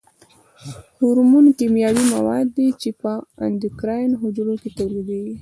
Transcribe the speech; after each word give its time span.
هورمون 0.97 1.45
کیمیاوي 1.59 2.03
مواد 2.13 2.47
دي 2.57 2.67
چې 2.81 2.89
په 3.01 3.11
اندوکراین 3.45 4.11
حجرو 4.21 4.53
کې 4.61 4.69
تولیدیږي. 4.77 5.35